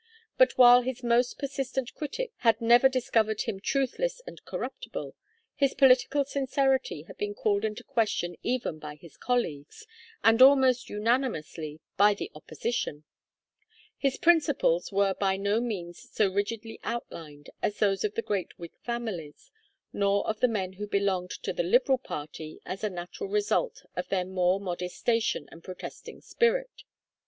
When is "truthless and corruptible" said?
3.59-5.13